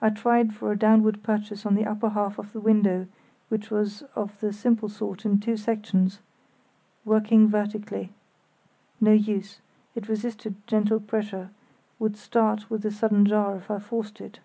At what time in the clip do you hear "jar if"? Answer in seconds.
13.24-13.70